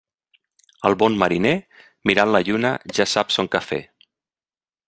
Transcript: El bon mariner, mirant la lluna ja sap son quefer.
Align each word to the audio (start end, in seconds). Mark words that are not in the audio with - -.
El 0.89 0.95
bon 1.03 1.17
mariner, 1.25 1.53
mirant 2.11 2.33
la 2.37 2.43
lluna 2.51 2.75
ja 3.01 3.09
sap 3.15 3.37
son 3.37 3.55
quefer. 3.57 3.83